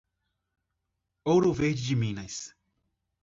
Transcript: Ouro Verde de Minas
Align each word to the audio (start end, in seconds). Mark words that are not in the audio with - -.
Ouro 1.25 1.53
Verde 1.53 1.83
de 1.83 1.95
Minas 1.95 2.55